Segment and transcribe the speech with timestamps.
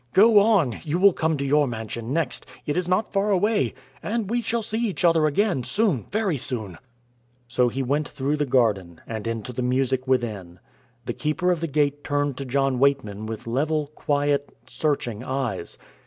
[0.13, 4.31] Go on, you will come to your mansion next, it is not far away, and
[4.31, 6.79] we shall see each other again soon, very soon."
[7.47, 10.57] So he went through the garden, and into the music within.
[11.05, 15.77] The Keeper of the Gate turned to John Weightman with level, quiet, searching eyes.